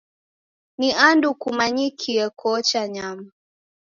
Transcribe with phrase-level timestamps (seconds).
[0.77, 3.29] Ni andu kumanyikie koocha nyama.